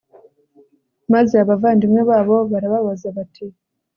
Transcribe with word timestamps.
maze 1.13 1.33
abavandimwe 1.43 2.01
babo 2.09 2.37
barababaza 2.51 3.07
bati 3.15 3.45